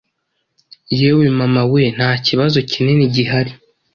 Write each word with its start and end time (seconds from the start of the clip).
Yewe 0.99 1.25
mama 1.39 1.63
we, 1.71 1.83
nta 1.95 2.09
kibazo 2.25 2.57
kinini 2.69 3.03
gihari, 3.15 3.51